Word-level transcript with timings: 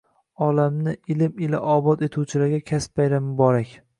Olamni 0.45 0.93
ilm 1.15 1.35
ila 1.47 1.59
obod 1.75 2.03
etuvchilarga 2.07 2.61
kasb 2.73 2.97
bayrami 3.01 3.27
muborak! 3.29 3.79